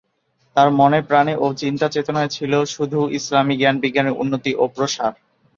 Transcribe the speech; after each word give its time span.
তার 0.55 0.69
মনে 0.71 0.99
প্রাণে 1.01 1.33
ও 1.35 1.57
চিন্তা-চেতনায় 1.57 2.29
ছিল 2.29 2.53
শুধু 2.67 2.99
ইসলামি 3.11 3.55
জ্ঞান-বিজ্ঞানের 3.57 4.17
উন্নতি 4.21 4.51
ও 4.55 4.73
প্রসার। 4.75 5.11